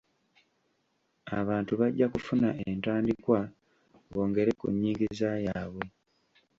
[1.39, 3.39] Abantu bajja kufuna entandikwa
[4.13, 5.85] bongere ku nnyingiza yaabwe.